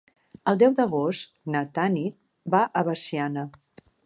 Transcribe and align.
El 0.51 0.55
deu 0.63 0.71
d'agost 0.79 1.29
na 1.57 1.63
Tanit 1.77 2.19
va 2.57 2.67
a 2.83 2.87
Veciana. 2.91 3.49